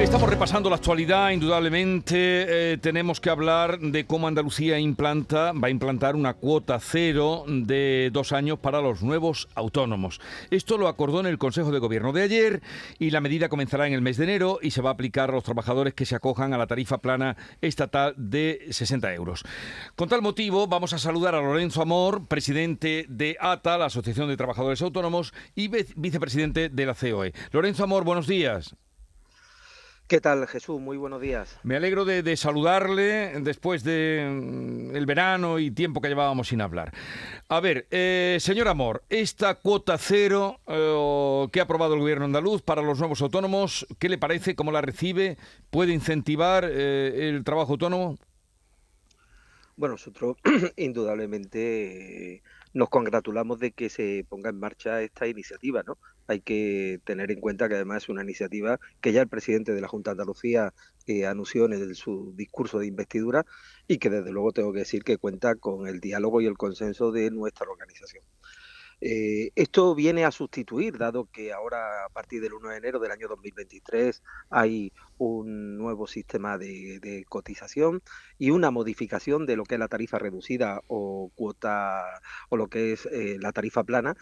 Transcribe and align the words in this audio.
Estamos 0.00 0.30
repasando 0.30 0.70
la 0.70 0.76
actualidad, 0.76 1.30
indudablemente 1.30 2.72
eh, 2.72 2.78
tenemos 2.78 3.20
que 3.20 3.30
hablar 3.30 3.80
de 3.80 4.06
cómo 4.06 4.28
Andalucía 4.28 4.78
implanta, 4.78 5.52
va 5.52 5.66
a 5.66 5.70
implantar 5.70 6.14
una 6.14 6.34
cuota 6.34 6.78
cero 6.78 7.44
de 7.48 8.10
dos 8.12 8.32
años 8.32 8.60
para 8.60 8.80
los 8.80 9.02
nuevos 9.02 9.48
autónomos. 9.56 10.20
Esto 10.52 10.78
lo 10.78 10.86
acordó 10.86 11.18
en 11.18 11.26
el 11.26 11.36
Consejo 11.36 11.72
de 11.72 11.80
Gobierno 11.80 12.12
de 12.12 12.22
ayer 12.22 12.62
y 13.00 13.10
la 13.10 13.20
medida 13.20 13.48
comenzará 13.48 13.88
en 13.88 13.92
el 13.92 14.00
mes 14.00 14.16
de 14.16 14.24
enero 14.24 14.60
y 14.62 14.70
se 14.70 14.82
va 14.82 14.90
a 14.90 14.92
aplicar 14.92 15.30
a 15.30 15.32
los 15.32 15.42
trabajadores 15.42 15.94
que 15.94 16.06
se 16.06 16.14
acojan 16.14 16.54
a 16.54 16.58
la 16.58 16.68
tarifa 16.68 16.98
plana 16.98 17.36
estatal 17.60 18.14
de 18.16 18.68
60 18.70 19.12
euros. 19.14 19.44
Con 19.96 20.08
tal 20.08 20.22
motivo 20.22 20.68
vamos 20.68 20.92
a 20.92 20.98
saludar 20.98 21.34
a 21.34 21.42
Lorenzo 21.42 21.82
Amor, 21.82 22.28
presidente 22.28 23.04
de 23.08 23.36
ATA, 23.40 23.76
la 23.76 23.86
Asociación 23.86 24.28
de 24.28 24.36
Trabajadores 24.36 24.80
Autónomos, 24.80 25.34
y 25.56 25.68
vicepresidente 25.96 26.68
de 26.68 26.86
la 26.86 26.94
COE. 26.94 27.34
Lorenzo 27.50 27.82
Amor, 27.82 28.04
buenos 28.04 28.28
días. 28.28 28.76
¿Qué 30.08 30.22
tal, 30.22 30.46
Jesús? 30.46 30.80
Muy 30.80 30.96
buenos 30.96 31.20
días. 31.20 31.60
Me 31.64 31.76
alegro 31.76 32.06
de, 32.06 32.34
saludarle 32.38 33.38
después 33.42 33.84
del 33.84 34.90
de, 34.90 35.00
mm, 35.02 35.06
verano 35.06 35.58
y 35.58 35.70
tiempo 35.70 36.00
que 36.00 36.08
llevábamos 36.08 36.48
sin 36.48 36.62
hablar. 36.62 36.94
A 37.50 37.60
ver, 37.60 37.86
eh, 37.90 38.38
señor 38.40 38.68
Amor, 38.68 39.04
esta 39.10 39.56
cuota 39.56 39.98
cero 39.98 40.60
eh, 40.66 41.46
que 41.52 41.60
ha 41.60 41.64
aprobado 41.64 41.92
el 41.92 42.00
gobierno 42.00 42.24
andaluz 42.24 42.62
para 42.62 42.80
los 42.80 42.98
nuevos 42.98 43.20
autónomos, 43.20 43.86
¿qué 43.98 44.08
le 44.08 44.16
parece? 44.16 44.56
¿Cómo 44.56 44.72
la 44.72 44.80
recibe? 44.80 45.36
¿Puede 45.68 45.92
incentivar 45.92 46.64
eh, 46.64 47.28
el 47.28 47.44
trabajo 47.44 47.72
autónomo? 47.72 48.16
Bueno, 49.76 49.96
nosotros 49.96 50.38
indudablemente 50.76 52.42
nos 52.72 52.88
congratulamos 52.88 53.58
de 53.58 53.72
que 53.72 53.90
se 53.90 54.24
ponga 54.26 54.48
en 54.48 54.58
marcha 54.58 55.02
esta 55.02 55.26
iniciativa, 55.26 55.82
¿no? 55.82 55.98
Hay 56.28 56.40
que 56.40 57.00
tener 57.04 57.32
en 57.32 57.40
cuenta 57.40 57.68
que 57.68 57.74
además 57.74 58.04
es 58.04 58.08
una 58.08 58.22
iniciativa 58.22 58.78
que 59.00 59.12
ya 59.12 59.22
el 59.22 59.28
presidente 59.28 59.74
de 59.74 59.80
la 59.80 59.88
Junta 59.88 60.10
de 60.10 60.12
Andalucía 60.12 60.74
eh, 61.06 61.26
anunció 61.26 61.64
en 61.64 61.94
su 61.94 62.32
discurso 62.36 62.78
de 62.78 62.86
investidura 62.86 63.44
y 63.88 63.98
que 63.98 64.10
desde 64.10 64.30
luego 64.30 64.52
tengo 64.52 64.72
que 64.72 64.80
decir 64.80 65.02
que 65.02 65.18
cuenta 65.18 65.56
con 65.56 65.88
el 65.88 66.00
diálogo 66.00 66.40
y 66.40 66.46
el 66.46 66.56
consenso 66.56 67.10
de 67.10 67.30
nuestra 67.30 67.68
organización. 67.68 68.22
Eh, 69.00 69.52
esto 69.54 69.94
viene 69.94 70.24
a 70.24 70.32
sustituir, 70.32 70.98
dado 70.98 71.26
que 71.30 71.52
ahora 71.52 72.04
a 72.04 72.08
partir 72.08 72.40
del 72.42 72.54
1 72.54 72.70
de 72.70 72.76
enero 72.78 72.98
del 72.98 73.12
año 73.12 73.28
2023 73.28 74.22
hay 74.50 74.92
un 75.18 75.78
nuevo 75.78 76.08
sistema 76.08 76.58
de, 76.58 77.24
cotización 77.28 78.02
y 78.38 78.50
una 78.50 78.70
modificación 78.72 79.46
de 79.46 79.56
lo 79.56 79.64
que 79.64 79.76
es 79.76 79.78
la 79.78 79.88
tarifa 79.88 80.18
reducida 80.18 80.82
o 80.88 81.30
cuota 81.36 82.20
o 82.48 82.56
lo 82.56 82.68
que 82.68 82.92
es 82.92 83.06
eh, 83.06 83.38
la 83.40 83.52
tarifa 83.52 83.84
plana. 83.84 84.16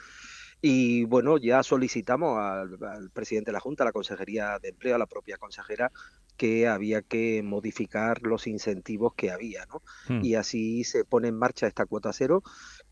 Y 0.60 1.04
bueno, 1.04 1.36
ya 1.38 1.62
solicitamos 1.62 2.38
al, 2.38 2.78
al, 2.84 3.10
presidente 3.10 3.50
de 3.50 3.54
la 3.54 3.60
Junta, 3.60 3.84
a 3.84 3.86
la 3.86 3.92
Consejería 3.92 4.58
de 4.60 4.70
Empleo, 4.70 4.94
a 4.94 4.98
la 4.98 5.06
propia 5.06 5.36
consejera, 5.36 5.92
que 6.36 6.68
había 6.68 7.02
que 7.02 7.42
modificar 7.42 8.22
los 8.22 8.46
incentivos 8.46 9.14
que 9.14 9.30
había, 9.30 9.66
¿no? 9.66 9.82
Hmm. 10.08 10.24
Y 10.24 10.34
así 10.34 10.84
se 10.84 11.04
pone 11.04 11.28
en 11.28 11.38
marcha 11.38 11.66
esta 11.66 11.86
cuota 11.86 12.12
cero 12.12 12.42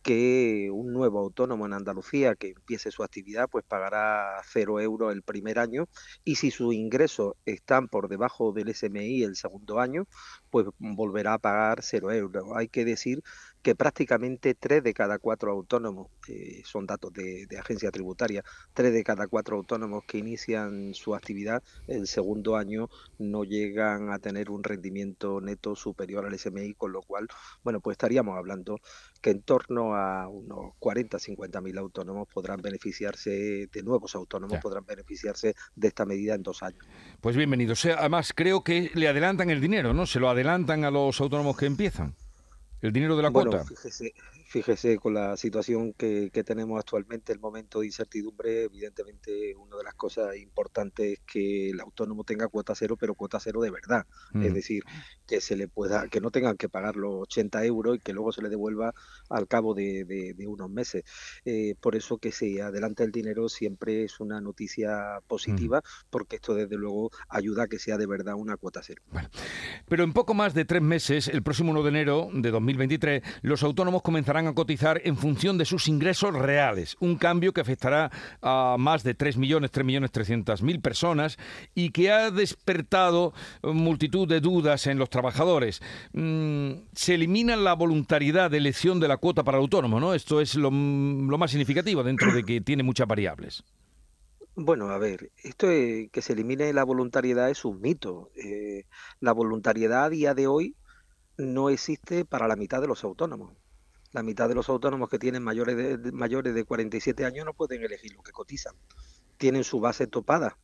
que 0.03 0.71
un 0.73 0.93
nuevo 0.93 1.21
autónomo 1.21 1.67
en 1.67 1.73
Andalucía 1.73 2.35
que 2.35 2.51
empiece 2.51 2.91
su 2.91 3.03
actividad 3.03 3.49
pues 3.51 3.65
pagará 3.65 4.41
cero 4.47 4.81
euros 4.81 5.13
el 5.13 5.23
primer 5.23 5.59
año 5.59 5.89
y 6.25 6.37
si 6.37 6.51
sus 6.51 6.75
ingresos 6.75 7.35
están 7.47 7.89
por 7.89 8.09
debajo 8.09 8.53
del 8.53 8.75
SMI 8.75 9.23
el 9.23 9.37
segundo 9.37 9.81
año 9.81 10.07
pues 10.51 10.67
volverá 10.79 11.35
a 11.35 11.39
pagar 11.39 11.83
cero 11.83 12.13
euros. 12.13 12.45
Hay 12.55 12.69
que 12.69 12.85
decir 12.85 13.23
que 13.65 13.75
prácticamente 13.75 14.55
tres 14.55 14.85
de 14.85 14.93
cada 14.93 15.19
cuatro 15.19 15.51
autónomos, 15.51 16.09
eh, 16.29 16.61
son 16.67 16.85
datos 16.85 17.11
de, 17.15 17.49
agencia 17.59 17.91
tributaria, 17.91 18.45
tres 18.75 18.93
de 18.93 19.03
cada 19.03 19.27
cuatro 19.27 19.57
autónomos 19.57 20.05
que 20.05 20.19
inician 20.19 20.93
su 20.93 21.15
actividad 21.15 21.63
el 21.89 22.07
segundo 22.07 22.57
año 22.57 22.91
no 23.19 23.43
llegan 23.45 24.13
a 24.13 24.19
tener 24.19 24.51
un 24.51 24.63
rendimiento 24.63 25.41
neto 25.41 25.75
superior 25.77 26.27
al 26.27 26.39
SMI, 26.39 26.75
con 26.75 26.93
lo 26.93 27.01
cual, 27.01 27.27
bueno, 27.63 27.81
pues 27.81 27.95
estaríamos 27.95 28.37
hablando 28.37 28.81
que 29.23 29.31
en 29.31 29.41
torno 29.41 29.95
a 29.95 30.29
unos 30.29 30.75
40, 30.79 31.19
50 31.19 31.61
mil 31.63 31.79
autónomos 31.79 32.29
podrán 32.29 32.61
beneficiarse, 32.61 33.69
de 33.73 33.83
nuevos 33.83 34.15
autónomos 34.15 34.59
podrán 34.59 34.85
beneficiarse 34.85 35.55
de 35.75 35.89
esta 35.89 36.05
medida 36.05 36.35
en 36.35 36.43
dos 36.43 36.63
años. 36.63 36.85
Pues 37.23 37.35
bienvenido. 37.35 37.73
además, 37.97 38.35
creo 38.35 38.63
que 38.63 38.91
le 38.93 39.09
adelantan 39.09 39.49
el 39.49 39.63
dinero, 39.63 39.95
¿no? 39.95 40.05
Se 40.05 40.21
lo 40.21 40.29
adelantan 40.29 40.85
a 40.85 40.91
los 40.91 41.19
autónomos 41.19 41.57
que 41.57 41.65
empiezan. 41.65 42.15
El 42.85 42.93
dinero 42.93 43.17
de 43.17 43.23
la 43.23 43.31
cuota. 43.31 43.65
Fíjese, 43.65 44.13
con 45.01 45.15
la 45.15 45.37
situación 45.37 45.93
que, 45.95 46.31
tenemos 46.45 46.79
actualmente, 46.79 47.33
el 47.33 47.41
momento 47.41 47.81
de 47.81 47.87
incertidumbre, 47.87 48.65
evidentemente 48.65 49.55
una 49.57 49.77
de 49.77 49.85
las 49.85 49.95
cosas 49.95 50.37
importantes 50.37 51.15
es 51.15 51.21
que 51.21 51.71
el 51.71 51.81
autónomo 51.81 52.25
tenga 52.25 52.49
cuota 52.49 52.75
cero, 52.75 52.97
pero 52.99 53.15
cuota 53.15 53.41
cero 53.41 53.61
de 53.61 53.71
verdad. 53.71 54.07
Es 54.35 54.51
mm. 54.51 54.55
decir, 54.55 54.83
que 55.27 55.41
se 55.41 55.57
le 55.57 55.69
pueda, 55.69 56.09
que 56.09 56.21
no 56.21 56.31
tengan 56.31 56.57
que 56.57 56.69
pagar 56.69 56.97
los 56.97 57.15
80 57.23 57.65
euros 57.65 57.97
y 57.97 57.99
que 57.99 58.13
luego 58.13 58.33
se 58.33 58.43
le 58.43 58.49
devuelva 58.49 58.93
al 59.29 59.49
cabo 59.49 59.75
de, 59.75 60.35
unos 60.47 60.71
meses. 60.71 61.05
Eh, 61.45 61.75
por 61.81 61.97
eso 61.97 62.19
que 62.19 62.31
se 62.31 62.61
adelanta 62.63 63.05
el 63.05 63.13
dinero 63.13 63.49
siempre 63.49 64.05
es 64.05 64.21
una 64.21 64.41
noticia 64.41 65.21
positiva, 65.27 65.83
porque 66.11 66.37
esto 66.37 66.55
desde 66.55 66.77
luego 66.77 67.11
ayuda 67.29 67.65
a 67.65 67.67
que 67.67 67.79
sea 67.79 67.97
de 67.97 68.07
verdad 68.07 68.35
una 68.35 68.57
cuota 68.57 68.83
cero. 68.83 69.03
Pero 69.87 70.05
en 70.05 70.13
poco 70.13 70.35
más 70.35 70.55
de 70.55 70.65
tres 70.65 70.83
meses, 70.83 71.29
el 71.29 71.43
próximo 71.43 71.71
1 71.73 71.83
de 71.83 71.89
enero 71.89 72.29
de 72.33 72.51
2023, 72.51 73.23
los 73.43 73.63
autónomos 73.63 74.03
comenzarán 74.03 74.44
a 74.47 74.55
cotizar 74.55 75.01
en 75.05 75.17
función 75.17 75.59
de 75.59 75.65
sus 75.65 75.89
ingresos 75.89 76.35
reales, 76.35 76.97
un 77.01 77.17
cambio 77.17 77.53
que 77.53 77.61
afectará 77.61 78.11
a 78.43 78.77
más 78.79 79.03
de 79.03 79.15
3 79.15 79.37
millones, 79.37 79.71
3 79.71 79.87
millones 79.87 80.11
300 80.13 80.63
mil 80.63 80.81
personas 80.81 81.39
y 81.75 81.91
que 81.91 82.11
ha 82.11 82.31
despertado 82.31 83.33
multitud 83.63 84.29
de 84.29 84.41
dudas 84.41 84.87
en 84.87 84.99
los 84.99 85.11
trabajadores. 85.11 85.83
Mm, 86.13 86.73
se 86.93 87.15
elimina 87.15 87.57
la 87.57 87.75
voluntariedad 87.75 88.51
de 88.51 88.59
elección 88.59 89.01
de 89.01 89.09
la 89.09 89.17
cuota 89.17 89.45
para 89.45 89.59
el 89.59 89.63
autónomo, 89.63 90.01
¿no? 90.01 90.15
Esto 90.15 90.41
es 90.41 90.55
lo, 90.55 90.71
más 90.71 91.51
significativo 91.51 92.03
dentro 92.03 92.33
de 92.33 92.45
que 92.45 92.61
tiene 92.61 92.83
muchas 92.83 93.07
variables. 93.07 93.65
Bueno, 94.57 94.91
a 94.91 94.99
ver, 94.99 95.31
esto 95.43 95.67
que 95.67 96.23
se 96.23 96.33
elimine 96.33 96.73
la 96.73 96.85
voluntariedad 96.85 97.51
es 97.51 97.65
un 97.65 97.81
mito. 97.81 98.31
Eh, 98.37 98.85
la 99.21 99.33
voluntariedad 99.33 100.05
a 100.05 100.11
día 100.11 100.35
de 100.35 100.47
hoy 100.47 100.77
no 101.37 101.71
existe 101.71 102.25
para 102.25 102.47
la 102.47 102.57
mitad 102.57 102.81
de 102.81 102.87
los 102.87 103.03
autónomos. 103.03 103.53
La 104.15 104.23
mitad 104.23 104.49
de 104.49 104.55
los 104.55 104.69
autónomos 104.69 105.09
que 105.09 105.19
tienen 105.19 105.43
mayores 105.43 105.77
de, 105.77 106.13
mayores 106.13 106.55
de 106.55 106.65
47 106.65 107.25
años 107.25 107.45
no 107.45 107.53
pueden 107.53 107.83
elegir 107.83 108.15
lo 108.15 108.23
que 108.23 108.31
cotizan. 108.31 108.77
Tienen 109.39 109.65
su 109.65 109.81
base 109.81 110.07
topada. 110.07 110.57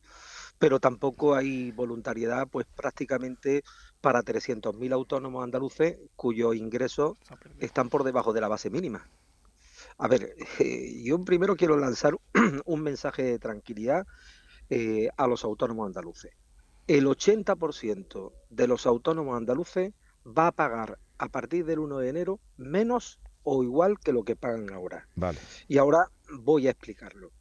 Pero 0.57 0.79
tampoco 0.79 1.35
hay 1.35 1.73
voluntariedad, 1.73 2.47
pues 2.49 2.65
prácticamente 2.65 3.63
para 3.99 4.21
300.000 4.21 4.93
autónomos 4.93 5.43
andaluces 5.43 5.97
cuyos 6.15 6.55
ingresos 6.55 7.17
están 7.59 7.89
por 7.89 8.05
debajo 8.05 8.31
de 8.31 8.39
la 8.39 8.47
base 8.47 8.69
mínima. 8.69 9.09
A 9.97 10.07
ver, 10.07 10.33
eh, 10.59 11.03
yo 11.03 11.21
primero 11.25 11.57
quiero 11.57 11.75
lanzar 11.75 12.15
un 12.65 12.81
mensaje 12.81 13.23
de 13.23 13.37
tranquilidad 13.37 14.07
eh, 14.69 15.09
a 15.17 15.27
los 15.27 15.43
autónomos 15.43 15.87
andaluces. 15.87 16.31
El 16.87 17.05
80% 17.05 18.31
de 18.49 18.67
los 18.67 18.85
autónomos 18.85 19.35
andaluces 19.35 19.91
va 20.25 20.47
a 20.47 20.51
pagar 20.53 20.99
a 21.17 21.27
partir 21.27 21.65
del 21.65 21.79
1 21.79 21.97
de 21.97 22.07
enero 22.07 22.39
menos 22.55 23.19
o 23.43 23.63
igual 23.63 23.99
que 23.99 24.13
lo 24.13 24.23
que 24.23 24.35
pagan 24.35 24.71
ahora. 24.71 25.07
Vale. 25.15 25.39
Y 25.67 25.77
ahora 25.77 26.09
voy 26.39 26.67
a 26.67 26.71
explicarlo. 26.71 27.31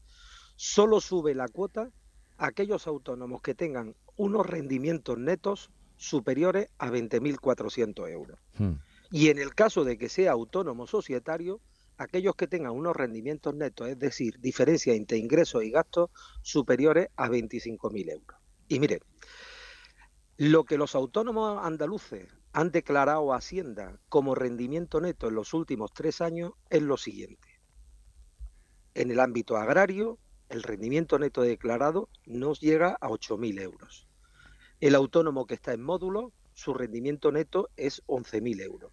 Solo 0.57 1.01
sube 1.01 1.35
la 1.35 1.49
cuota 1.49 1.91
a 2.37 2.47
aquellos 2.47 2.87
autónomos 2.87 3.43
que 3.43 3.55
tengan 3.55 3.95
unos 4.17 4.47
rendimientos 4.47 5.19
netos 5.19 5.71
superiores 5.97 6.69
a 6.79 6.91
20.400 6.91 8.11
euros. 8.11 8.39
Hmm. 8.59 8.75
Y 9.11 9.29
en 9.29 9.39
el 9.39 9.55
caso 9.55 9.85
de 9.85 9.99
que 9.99 10.09
sea 10.09 10.33
autónomo 10.33 10.87
societario, 10.87 11.61
aquellos 11.99 12.35
que 12.35 12.47
tengan 12.47 12.73
unos 12.73 12.97
rendimientos 12.97 13.55
netos, 13.55 13.89
es 13.89 13.99
decir, 13.99 14.41
diferencia 14.41 14.95
entre 14.95 15.19
ingresos 15.19 15.65
y 15.65 15.71
gastos 15.71 16.11
superiores 16.43 17.09
a 17.17 17.29
25.000 17.29 18.11
euros. 18.11 18.39
Y 18.69 18.81
mire, 18.81 19.01
lo 20.39 20.65
que 20.65 20.79
los 20.79 20.95
autónomos 20.95 21.59
andaluces 21.63 22.29
han 22.53 22.71
declarado 22.71 23.33
Hacienda 23.33 23.99
como 24.09 24.35
rendimiento 24.35 25.01
neto 25.01 25.29
en 25.29 25.35
los 25.35 25.55
últimos 25.55 25.93
tres 25.93 26.21
años 26.21 26.53
es 26.69 26.83
lo 26.83 26.97
siguiente. 26.97 27.61
En 28.95 29.11
el 29.11 29.21
ámbito 29.21 29.57
agrario, 29.57 30.19
el 30.49 30.63
rendimiento 30.63 31.19
neto 31.19 31.43
declarado 31.43 32.09
nos 32.27 32.61
llega 32.61 32.97
a 33.01 33.09
8.000 33.09 33.61
euros. 33.61 34.09
El 34.81 34.95
autónomo 34.95 35.47
que 35.47 35.55
está 35.55 35.73
en 35.73 35.83
módulo, 35.83 36.33
su 36.55 36.75
rendimiento 36.75 37.31
neto 37.31 37.71
es 37.77 38.03
11.000 38.07 38.63
euros. 38.63 38.93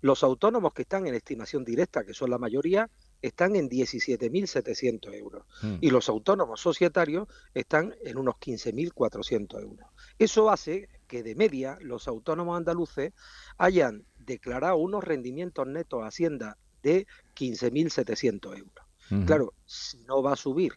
Los 0.00 0.22
autónomos 0.22 0.72
que 0.74 0.82
están 0.82 1.06
en 1.06 1.14
estimación 1.14 1.64
directa, 1.64 2.04
que 2.04 2.12
son 2.12 2.30
la 2.30 2.38
mayoría, 2.38 2.90
están 3.22 3.56
en 3.56 3.68
17.700 3.70 5.14
euros. 5.14 5.46
Hmm. 5.62 5.76
Y 5.80 5.90
los 5.90 6.08
autónomos 6.08 6.60
societarios 6.60 7.28
están 7.54 7.94
en 8.04 8.18
unos 8.18 8.34
15.400 8.36 9.62
euros. 9.62 9.88
Eso 10.18 10.50
hace 10.50 10.88
que 11.06 11.22
de 11.22 11.34
media 11.34 11.78
los 11.80 12.08
autónomos 12.08 12.56
andaluces 12.56 13.12
hayan 13.58 14.04
declarado 14.18 14.76
unos 14.76 15.04
rendimientos 15.04 15.66
netos 15.66 16.02
a 16.02 16.08
Hacienda 16.08 16.58
de 16.82 17.06
15.700 17.34 18.58
euros. 18.58 18.86
Claro, 19.24 19.54
si 19.66 19.98
no 20.00 20.20
va 20.20 20.32
a 20.32 20.36
subir 20.36 20.72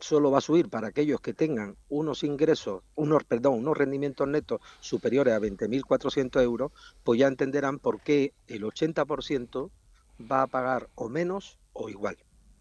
solo 0.00 0.30
va 0.30 0.38
a 0.38 0.40
subir 0.40 0.68
para 0.68 0.88
aquellos 0.88 1.20
que 1.20 1.34
tengan 1.34 1.76
unos 1.88 2.24
ingresos, 2.24 2.82
unos, 2.94 3.24
perdón, 3.24 3.58
unos 3.58 3.76
rendimientos 3.76 4.26
netos 4.26 4.60
superiores 4.80 5.34
a 5.34 5.38
20.400 5.38 6.42
euros, 6.42 6.72
pues 7.04 7.20
ya 7.20 7.28
entenderán 7.28 7.78
por 7.78 8.00
qué 8.00 8.32
el 8.48 8.64
80% 8.64 9.70
va 10.30 10.42
a 10.42 10.46
pagar 10.46 10.88
o 10.94 11.08
menos 11.08 11.58
o 11.72 11.88
igual. 11.88 12.16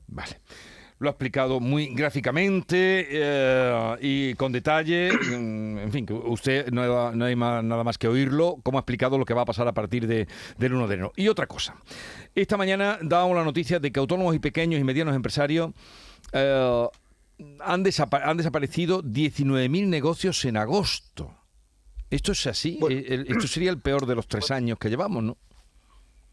Vale. 0.07 0.41
Lo 0.99 1.09
ha 1.09 1.11
explicado 1.11 1.59
muy 1.59 1.87
gráficamente 1.87 3.07
eh, 3.09 3.95
y 4.01 4.33
con 4.35 4.51
detalle. 4.51 5.11
Mm, 5.11 5.77
en 5.77 5.91
fin, 5.91 6.05
usted 6.25 6.69
no 6.71 7.25
hay, 7.25 7.35
nada 7.35 7.83
más 7.83 7.97
que 7.97 8.07
oírlo, 8.07 8.59
cómo 8.63 8.77
ha 8.77 8.81
explicado 8.81 9.17
lo 9.17 9.25
que 9.25 9.33
va 9.33 9.43
a 9.43 9.45
pasar 9.45 9.67
a 9.67 9.73
partir 9.73 10.07
de, 10.07 10.27
del 10.57 10.73
1 10.73 10.87
de 10.87 10.93
enero. 10.93 11.13
Y 11.15 11.27
otra 11.29 11.47
cosa. 11.47 11.75
Esta 12.35 12.57
mañana 12.57 12.99
dábamos 13.01 13.37
la 13.37 13.43
noticia 13.43 13.79
de 13.79 13.91
que 13.91 13.99
autónomos 13.99 14.35
y 14.35 14.39
pequeños 14.39 14.79
y 14.79 14.83
medianos 14.83 15.15
empresarios 15.15 15.71
eh, 16.33 16.87
han, 17.61 17.83
han 18.23 18.37
desaparecido 18.37 19.01
19.000 19.01 19.87
negocios 19.87 20.43
en 20.45 20.57
agosto. 20.57 21.33
¿Esto 22.09 22.31
es 22.31 22.47
así? 22.47 22.79
Eh, 22.89 23.25
esto 23.27 23.47
sería 23.47 23.69
el 23.69 23.79
peor 23.79 24.05
de 24.05 24.15
los 24.15 24.27
tres 24.27 24.49
años 24.51 24.79
que 24.79 24.89
llevamos, 24.89 25.23
¿no? 25.23 25.37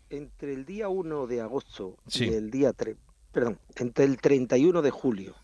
Entre 0.09 0.55
el 0.55 0.65
día 0.65 0.89
1 0.89 1.27
de 1.27 1.41
agosto 1.41 1.99
y 2.15 2.29
el 2.29 2.51
día 2.51 2.73
3, 2.73 2.97
perdón, 3.33 3.59
entre 3.77 4.05
el 4.05 4.19
31 4.19 4.83
de 4.83 4.91
julio 4.91 5.35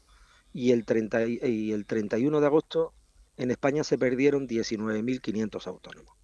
y 0.53 0.73
el, 0.73 0.85
30, 0.85 1.27
y 1.27 1.73
el 1.73 1.87
31 1.87 2.41
de 2.41 2.47
agosto, 2.47 2.93
en 3.37 3.51
España 3.51 3.85
se 3.85 3.99
perdieron 3.99 4.49
19.500 4.49 5.67
autónomos. 5.67 6.15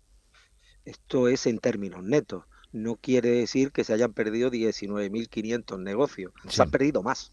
Esto 0.85 1.29
es 1.29 1.47
en 1.47 1.59
términos 1.59 2.03
netos. 2.03 2.45
No 2.73 2.97
quiere 2.97 3.31
decir 3.31 3.73
que 3.73 3.85
se 3.85 3.93
hayan 3.95 4.13
perdido 4.13 4.51
19.500 4.51 5.79
negocios. 5.81 6.33
Se 6.49 6.63
han 6.63 6.71
perdido 6.71 7.03
más 7.03 7.33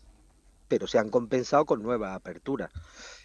pero 0.68 0.88
se 0.88 1.00
han 1.00 1.10
compensado 1.10 1.66
con 1.66 1.82
nuevas 1.82 2.16
aperturas. 2.16 2.72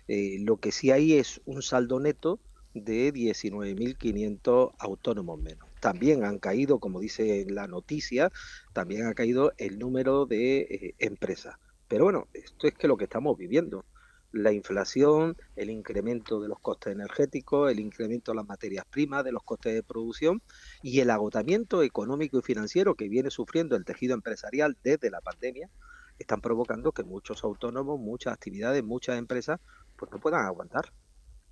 Eh, 0.08 0.38
lo 0.41 0.56
que 0.58 0.73
sí 0.73 0.91
hay 0.91 1.14
es 1.14 1.41
un 1.44 1.62
saldo 1.62 2.00
neto 2.00 2.38
de 2.75 3.12
19.500 3.12 4.73
autónomos 4.79 5.41
menos. 5.41 5.69
También 5.80 6.24
han 6.24 6.38
caído, 6.38 6.78
como 6.78 7.00
dice 7.00 7.46
la 7.48 7.66
noticia, 7.66 8.30
también 8.72 9.06
ha 9.06 9.14
caído 9.14 9.52
el 9.56 9.78
número 9.78 10.26
de 10.26 10.60
eh, 10.60 10.94
empresas. 10.98 11.56
Pero 11.88 12.04
bueno, 12.04 12.28
esto 12.34 12.66
es 12.66 12.74
que 12.74 12.86
lo 12.86 12.96
que 12.96 13.04
estamos 13.04 13.36
viviendo. 13.36 13.84
La 14.32 14.52
inflación, 14.52 15.36
el 15.56 15.70
incremento 15.70 16.40
de 16.40 16.46
los 16.46 16.60
costes 16.60 16.92
energéticos, 16.92 17.72
el 17.72 17.80
incremento 17.80 18.30
de 18.30 18.36
las 18.36 18.46
materias 18.46 18.84
primas, 18.88 19.24
de 19.24 19.32
los 19.32 19.42
costes 19.42 19.74
de 19.74 19.82
producción 19.82 20.40
y 20.82 21.00
el 21.00 21.10
agotamiento 21.10 21.82
económico 21.82 22.38
y 22.38 22.42
financiero 22.42 22.94
que 22.94 23.08
viene 23.08 23.30
sufriendo 23.30 23.74
el 23.74 23.84
tejido 23.84 24.14
empresarial 24.14 24.76
desde 24.84 25.10
la 25.10 25.20
pandemia, 25.20 25.68
están 26.16 26.40
provocando 26.40 26.92
que 26.92 27.02
muchos 27.02 27.42
autónomos, 27.42 27.98
muchas 27.98 28.34
actividades, 28.34 28.84
muchas 28.84 29.18
empresas, 29.18 29.58
pues 29.96 30.12
no 30.12 30.20
puedan 30.20 30.44
aguantar 30.44 30.92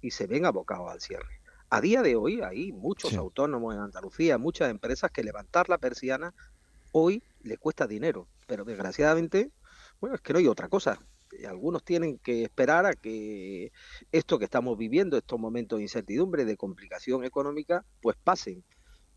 y 0.00 0.12
se 0.12 0.26
ven 0.28 0.46
abocados 0.46 0.88
al 0.90 1.00
cierre. 1.00 1.40
A 1.70 1.80
día 1.80 2.02
de 2.02 2.16
hoy 2.16 2.40
hay 2.40 2.72
muchos 2.72 3.14
autónomos 3.14 3.74
en 3.74 3.80
Andalucía, 3.80 4.38
muchas 4.38 4.70
empresas 4.70 5.10
que 5.10 5.22
levantar 5.22 5.68
la 5.68 5.78
persiana 5.78 6.34
hoy 6.92 7.22
le 7.42 7.58
cuesta 7.58 7.86
dinero, 7.86 8.26
pero 8.46 8.64
desgraciadamente, 8.64 9.50
bueno, 10.00 10.16
es 10.16 10.22
que 10.22 10.32
no 10.32 10.38
hay 10.38 10.46
otra 10.46 10.68
cosa. 10.68 10.98
Algunos 11.46 11.84
tienen 11.84 12.18
que 12.18 12.42
esperar 12.42 12.86
a 12.86 12.94
que 12.94 13.70
esto 14.12 14.38
que 14.38 14.46
estamos 14.46 14.78
viviendo, 14.78 15.18
estos 15.18 15.38
momentos 15.38 15.78
de 15.78 15.82
incertidumbre, 15.82 16.46
de 16.46 16.56
complicación 16.56 17.24
económica, 17.24 17.84
pues 18.00 18.16
pasen 18.16 18.64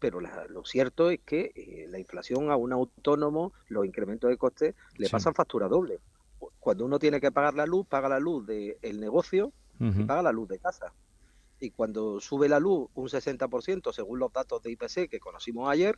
pero 0.01 0.19
lo 0.19 0.65
cierto 0.65 1.11
es 1.11 1.19
que 1.23 1.51
eh, 1.53 1.85
la 1.87 1.99
inflación 1.99 2.49
a 2.49 2.55
un 2.55 2.73
autónomo, 2.73 3.53
los 3.67 3.85
incrementos 3.85 4.31
de 4.31 4.35
costes, 4.37 4.73
le 4.97 5.07
pasan 5.09 5.35
factura 5.35 5.67
doble. 5.67 5.99
Cuando 6.59 6.85
uno 6.85 6.97
tiene 6.97 7.21
que 7.21 7.31
pagar 7.31 7.53
la 7.53 7.67
luz, 7.67 7.85
paga 7.85 8.09
la 8.09 8.19
luz 8.19 8.47
del 8.47 8.99
negocio 8.99 9.53
y 9.79 10.03
paga 10.05 10.23
la 10.23 10.31
luz 10.31 10.49
de 10.49 10.57
casa. 10.57 10.91
Y 11.61 11.69
cuando 11.71 12.19
sube 12.19 12.49
la 12.49 12.59
luz 12.59 12.89
un 12.95 13.07
60%, 13.07 13.93
según 13.93 14.19
los 14.19 14.33
datos 14.33 14.61
de 14.63 14.71
IPC 14.71 15.09
que 15.09 15.19
conocimos 15.19 15.69
ayer, 15.69 15.97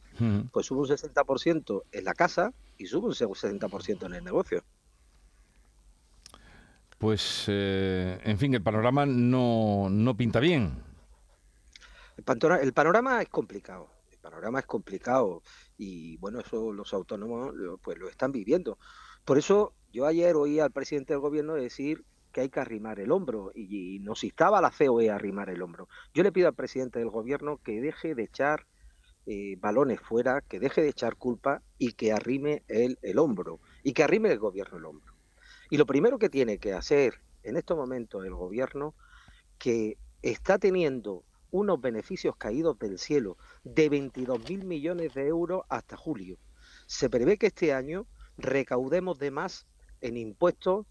pues 0.51 0.68
sube 0.68 0.81
un 0.81 0.88
60% 0.88 1.83
en 1.92 2.04
la 2.04 2.13
casa 2.13 2.54
y 2.77 2.86
sube 2.86 3.07
un 3.07 3.13
60% 3.13 4.06
en 4.06 4.13
el 4.13 4.24
negocio. 4.24 4.63
Pues, 6.98 7.45
eh, 7.48 8.19
en 8.24 8.38
fin, 8.38 8.54
el 8.54 8.62
panorama 8.62 9.06
no, 9.06 9.88
no 9.89 10.15
pinta 10.15 10.39
bien. 10.39 10.83
El 12.18 12.74
panorama, 12.74 13.21
es 13.21 13.30
complicado, 13.30 13.89
el 14.12 14.18
panorama 14.19 14.60
es 14.60 14.65
complicado 14.65 15.42
y 15.77 16.18
bueno, 16.18 16.39
eso 16.39 16.71
los 16.71 16.94
autónomos 16.94 17.54
pues 17.81 17.98
lo 17.98 18.07
están 18.07 18.31
viviendo. 18.31 18.77
Por 19.25 19.38
eso 19.38 19.74
yo 19.92 20.06
ayer 20.06 20.36
oí 20.36 20.60
al 20.60 20.71
presidente 20.71 21.13
del 21.13 21.21
gobierno 21.21 21.56
decir 21.56 22.06
que 22.34 22.42
hay 22.42 22.50
que 22.50 22.60
arrimar 22.60 23.00
el 23.00 23.12
hombro 23.12 23.52
y, 23.56 24.00
nos 24.00 24.24
instaba 24.26 24.60
la 24.60 24.72
COE 24.72 25.10
a 25.10 25.16
arrimar 25.16 25.50
el 25.50 25.62
hombro. 25.62 25.88
Yo 26.14 26.24
le 26.24 26.32
pido 26.32 26.48
al 26.48 26.56
presidente 26.56 27.00
del 27.00 27.10
gobierno 27.10 27.60
que 27.64 27.80
deje 27.80 28.16
de 28.16 28.24
echar 28.24 28.66
eh, 29.26 29.56
balones 29.60 30.02
fuera, 30.02 30.42
que 30.42 30.60
deje 30.60 30.82
de 30.82 30.90
echar 30.90 31.16
culpa 31.16 31.62
y 31.78 31.94
que 31.94 32.12
arrime 32.12 32.64
el, 32.68 32.98
el 33.02 33.20
hombro 33.20 33.62
y 33.84 33.94
que 33.94 34.04
arrime 34.04 34.32
el 34.32 34.40
gobierno 34.40 34.78
el 34.78 34.86
hombro. 34.86 35.14
Y 35.70 35.78
lo 35.78 35.86
primero 35.86 36.20
que 36.20 36.30
tiene 36.30 36.58
que 36.58 36.74
hacer 36.74 37.22
en 37.44 37.56
estos 37.56 37.78
momentos 37.78 38.26
el 38.26 38.34
gobierno, 38.34 38.96
que 39.58 39.98
está 40.22 40.58
teniendo 40.58 41.24
unos 41.52 41.80
beneficios 41.80 42.36
caídos 42.36 42.80
del 42.80 42.98
cielo 42.98 43.38
de 43.64 43.90
22 43.90 44.50
mil 44.50 44.66
millones 44.66 45.14
de 45.14 45.28
euros 45.28 45.64
hasta 45.70 45.96
julio. 45.96 46.38
Se 46.88 47.10
prevé 47.10 47.38
que 47.38 47.48
este 47.48 47.74
año 47.74 48.08
recaudemos 48.38 49.20
de 49.20 49.30
más 49.32 49.68
en 50.02 50.18
impuestos 50.18 50.88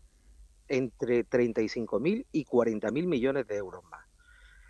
entre 0.72 1.22
35 1.22 2.00
mil 2.00 2.26
y 2.32 2.46
40 2.46 2.90
mil 2.92 3.06
millones 3.06 3.46
de 3.46 3.56
euros 3.56 3.84
más. 3.84 4.06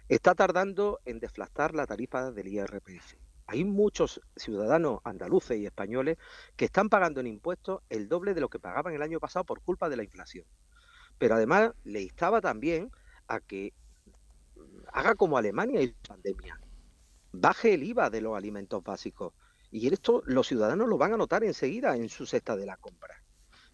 Está 0.09 0.35
tardando 0.35 1.01
en 1.05 1.21
deflactar 1.21 1.77
la 1.77 1.87
tarifa 1.87 2.33
del 2.33 2.49
IRPF. 2.49 3.15
Hay 3.47 3.65
muchos 3.65 4.21
ciudadanos 4.35 4.99
andaluces 5.05 5.59
y 5.59 5.67
españoles 5.67 6.19
que 6.57 6.65
están 6.65 6.89
pagando 6.89 7.21
en 7.21 7.29
impuestos 7.29 7.83
el 7.89 8.09
doble 8.09 8.35
de 8.35 8.41
lo 8.41 8.49
que 8.49 8.59
pagaban 8.59 8.95
el 8.95 9.03
año 9.03 9.21
pasado 9.21 9.45
por 9.45 9.61
culpa 9.61 9.89
de 9.89 9.97
la 9.97 10.03
inflación. 10.03 10.45
Pero 11.19 11.37
además 11.37 11.71
le 11.85 12.03
instaba 12.03 12.41
también 12.41 12.91
a 13.29 13.39
que 13.39 13.73
haga 14.93 15.15
como 15.15 15.39
Alemania 15.39 15.83
y 15.83 15.95
pandemia. 16.09 16.61
Baje 17.31 17.75
el 17.75 17.85
IVA 17.85 18.11
de 18.11 18.23
los 18.23 18.37
alimentos 18.37 18.83
básicos. 18.83 19.35
Y 19.71 19.93
esto 19.93 20.23
los 20.27 20.49
ciudadanos 20.49 20.89
lo 20.89 20.99
van 20.99 21.13
a 21.13 21.17
notar 21.17 21.45
enseguida 21.45 21.97
en 21.97 22.09
su 22.09 22.27
cesta 22.27 22.57
de 22.57 22.67
la 22.67 22.77
compra. 22.77 23.12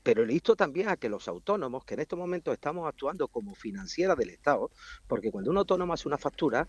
Pero 0.03 0.25
le 0.25 0.33
insto 0.33 0.57
también 0.57 0.89
a 0.89 0.97
que 0.97 1.09
los 1.09 1.29
autónomos, 1.29 1.85
que 1.85 1.95
en 1.95 2.01
estos 2.01 2.19
momentos 2.19 2.55
estamos 2.55 2.87
actuando 2.87 3.29
como 3.29 3.55
financiera 3.55 4.15
del 4.15 4.31
Estado, 4.31 4.71
porque 5.07 5.31
cuando 5.31 5.51
un 5.51 5.59
autónomo 5.59 5.93
hace 5.93 6.09
una 6.09 6.19
factura, 6.19 6.69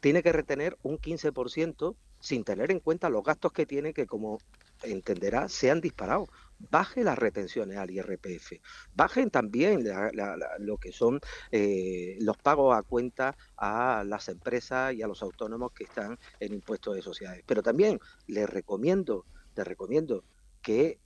tiene 0.00 0.22
que 0.22 0.32
retener 0.32 0.76
un 0.82 0.98
15% 0.98 1.96
sin 2.20 2.44
tener 2.44 2.70
en 2.70 2.80
cuenta 2.80 3.08
los 3.08 3.22
gastos 3.22 3.52
que 3.52 3.66
tiene, 3.66 3.92
que 3.92 4.06
como 4.06 4.38
entenderá, 4.82 5.48
se 5.48 5.70
han 5.70 5.80
disparado 5.80 6.26
baje 6.58 7.04
las 7.04 7.18
retenciones 7.18 7.78
al 7.78 7.90
IRPF, 7.90 8.54
bajen 8.94 9.30
también 9.30 9.84
lo 10.58 10.78
que 10.78 10.92
son 10.92 11.20
eh, 11.52 12.16
los 12.20 12.36
pagos 12.36 12.76
a 12.76 12.82
cuenta 12.82 13.36
a 13.56 14.04
las 14.06 14.28
empresas 14.28 14.94
y 14.94 15.02
a 15.02 15.06
los 15.06 15.22
autónomos 15.22 15.72
que 15.72 15.84
están 15.84 16.18
en 16.40 16.54
impuestos 16.54 16.96
de 16.96 17.02
sociedades. 17.02 17.44
Pero 17.46 17.62
también 17.62 18.00
les 18.26 18.48
recomiendo, 18.48 19.24
les 19.54 19.66
recomiendo 19.66 20.24
que 20.62 20.98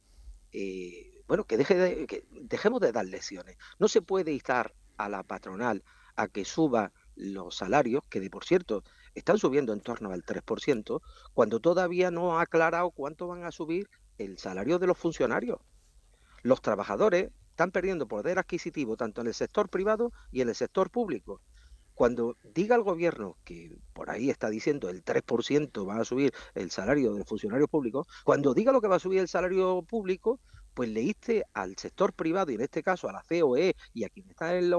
eh, 0.52 1.11
bueno, 1.28 1.44
que, 1.44 1.56
deje 1.56 2.06
que 2.06 2.24
dejemos 2.30 2.80
de 2.80 2.92
dar 2.92 3.06
lecciones. 3.06 3.56
No 3.78 3.88
se 3.88 4.02
puede 4.02 4.32
instar 4.32 4.74
a 4.96 5.08
la 5.08 5.22
patronal 5.22 5.82
a 6.16 6.28
que 6.28 6.44
suba 6.44 6.92
los 7.14 7.56
salarios, 7.56 8.02
que 8.08 8.20
de 8.20 8.30
por 8.30 8.44
cierto 8.44 8.82
están 9.14 9.38
subiendo 9.38 9.72
en 9.72 9.80
torno 9.80 10.10
al 10.10 10.24
3%, 10.24 11.00
cuando 11.34 11.60
todavía 11.60 12.10
no 12.10 12.38
ha 12.38 12.42
aclarado 12.42 12.90
cuánto 12.90 13.26
van 13.26 13.44
a 13.44 13.52
subir 13.52 13.88
el 14.18 14.38
salario 14.38 14.78
de 14.78 14.86
los 14.86 14.98
funcionarios. 14.98 15.58
Los 16.42 16.62
trabajadores 16.62 17.30
están 17.50 17.70
perdiendo 17.70 18.08
poder 18.08 18.38
adquisitivo 18.38 18.96
tanto 18.96 19.20
en 19.20 19.26
el 19.26 19.34
sector 19.34 19.68
privado 19.68 20.12
y 20.30 20.40
en 20.40 20.48
el 20.48 20.54
sector 20.54 20.90
público. 20.90 21.40
Cuando 21.94 22.36
diga 22.54 22.74
el 22.74 22.82
gobierno, 22.82 23.36
que 23.44 23.76
por 23.92 24.10
ahí 24.10 24.30
está 24.30 24.48
diciendo 24.48 24.88
el 24.88 25.04
3% 25.04 25.86
va 25.86 25.98
a 25.98 26.04
subir 26.04 26.32
el 26.54 26.70
salario 26.70 27.12
del 27.12 27.26
funcionario 27.26 27.68
público, 27.68 28.06
cuando 28.24 28.54
diga 28.54 28.72
lo 28.72 28.80
que 28.80 28.88
va 28.88 28.96
a 28.96 29.00
subir 29.00 29.20
el 29.20 29.28
salario 29.28 29.82
público, 29.82 30.40
pues 30.74 30.88
leíste 30.88 31.44
al 31.52 31.76
sector 31.76 32.12
privado 32.12 32.50
y 32.50 32.54
en 32.54 32.62
este 32.62 32.82
caso 32.82 33.08
a 33.08 33.12
la 33.12 33.24
COE 33.28 33.76
y 33.92 34.04
a 34.04 34.08
quien 34.08 34.28
está 34.30 34.56
en 34.56 34.70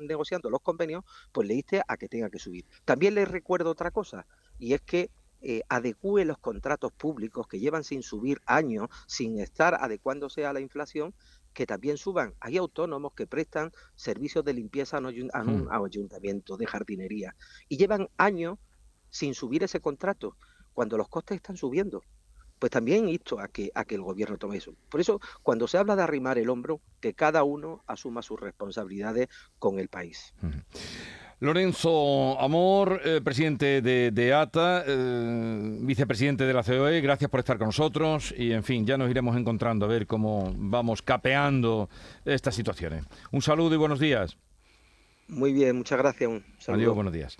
negociando 0.00 0.50
los 0.50 0.60
convenios, 0.60 1.04
pues 1.32 1.46
leíste 1.46 1.82
a 1.86 1.96
que 1.96 2.08
tenga 2.08 2.30
que 2.30 2.38
subir. 2.38 2.64
También 2.84 3.14
les 3.14 3.28
recuerdo 3.28 3.70
otra 3.70 3.90
cosa, 3.90 4.26
y 4.58 4.74
es 4.74 4.80
que 4.80 5.10
eh, 5.42 5.62
adecúe 5.68 6.24
los 6.24 6.38
contratos 6.38 6.92
públicos 6.92 7.46
que 7.46 7.60
llevan 7.60 7.84
sin 7.84 8.02
subir 8.02 8.40
años, 8.46 8.88
sin 9.06 9.38
estar 9.38 9.74
adecuándose 9.74 10.46
a 10.46 10.52
la 10.52 10.60
inflación, 10.60 11.14
que 11.52 11.66
también 11.66 11.96
suban. 11.96 12.34
Hay 12.40 12.56
autónomos 12.56 13.12
que 13.14 13.26
prestan 13.26 13.72
servicios 13.94 14.44
de 14.44 14.54
limpieza 14.54 14.98
a 14.98 15.00
un, 15.00 15.30
hmm. 15.32 15.84
ayuntamiento, 15.84 16.56
de 16.56 16.66
jardinería, 16.66 17.34
y 17.68 17.76
llevan 17.76 18.08
años 18.16 18.58
sin 19.10 19.34
subir 19.34 19.62
ese 19.62 19.80
contrato, 19.80 20.36
cuando 20.74 20.98
los 20.98 21.08
costes 21.08 21.36
están 21.36 21.56
subiendo. 21.56 22.02
Pues 22.58 22.70
también 22.70 23.08
insto 23.08 23.38
a 23.40 23.48
que, 23.48 23.70
a 23.74 23.84
que 23.84 23.94
el 23.94 24.02
gobierno 24.02 24.38
tome 24.38 24.56
eso. 24.56 24.74
Por 24.88 25.00
eso, 25.00 25.20
cuando 25.42 25.68
se 25.68 25.78
habla 25.78 25.96
de 25.96 26.02
arrimar 26.02 26.38
el 26.38 26.48
hombro, 26.48 26.80
que 27.00 27.14
cada 27.14 27.44
uno 27.44 27.82
asuma 27.86 28.22
sus 28.22 28.40
responsabilidades 28.40 29.28
con 29.58 29.78
el 29.78 29.88
país. 29.88 30.34
Lorenzo 31.38 32.40
Amor, 32.40 33.02
eh, 33.04 33.20
presidente 33.22 33.82
de, 33.82 34.34
ATA, 34.34 34.84
eh, 34.86 35.78
vicepresidente 35.82 36.44
de 36.44 36.54
la 36.54 36.62
COE, 36.62 37.02
gracias 37.02 37.30
por 37.30 37.40
estar 37.40 37.58
con 37.58 37.68
nosotros 37.68 38.34
y, 38.36 38.52
en 38.52 38.64
fin, 38.64 38.86
ya 38.86 38.96
nos 38.96 39.10
iremos 39.10 39.36
encontrando 39.36 39.84
a 39.84 39.88
ver 39.88 40.06
cómo 40.06 40.54
vamos 40.56 41.02
capeando 41.02 41.90
estas 42.24 42.54
situaciones. 42.54 43.04
Un 43.32 43.42
saludo 43.42 43.74
y 43.74 43.78
buenos 43.78 44.00
días. 44.00 44.38
Muy 45.28 45.52
bien, 45.52 45.76
muchas 45.76 45.98
gracias. 45.98 46.30
Un 46.30 46.44
Adiós, 46.68 46.94
buenos 46.94 47.12
días. 47.12 47.36